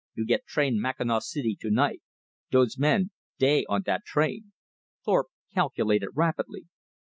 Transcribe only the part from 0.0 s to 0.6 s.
You get